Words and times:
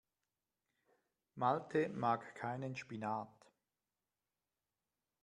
Malte 1.35 1.87
mag 1.89 2.33
keinen 2.33 2.75
Spinat. 2.75 3.29